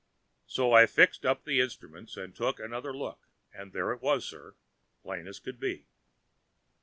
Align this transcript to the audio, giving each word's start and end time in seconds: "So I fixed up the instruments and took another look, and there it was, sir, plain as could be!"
"So 0.47 0.73
I 0.73 0.87
fixed 0.87 1.27
up 1.27 1.43
the 1.43 1.61
instruments 1.61 2.17
and 2.17 2.35
took 2.35 2.59
another 2.59 2.91
look, 2.91 3.27
and 3.53 3.71
there 3.71 3.91
it 3.93 4.01
was, 4.01 4.25
sir, 4.25 4.55
plain 5.03 5.27
as 5.27 5.37
could 5.39 5.59
be!" 5.59 5.85